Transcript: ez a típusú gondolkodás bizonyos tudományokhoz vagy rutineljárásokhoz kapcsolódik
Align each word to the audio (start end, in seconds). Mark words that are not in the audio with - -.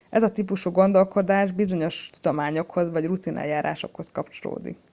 ez 0.09 0.23
a 0.23 0.31
típusú 0.31 0.71
gondolkodás 0.71 1.51
bizonyos 1.51 2.09
tudományokhoz 2.13 2.91
vagy 2.91 3.05
rutineljárásokhoz 3.05 4.11
kapcsolódik 4.11 4.77